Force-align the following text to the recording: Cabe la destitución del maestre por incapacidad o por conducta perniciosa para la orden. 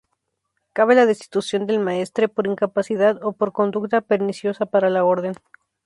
Cabe 0.73 0.95
la 0.95 1.05
destitución 1.05 1.67
del 1.67 1.79
maestre 1.79 2.27
por 2.27 2.47
incapacidad 2.47 3.23
o 3.23 3.33
por 3.33 3.51
conducta 3.53 4.01
perniciosa 4.01 4.65
para 4.65 4.89
la 4.89 5.03
orden. 5.05 5.35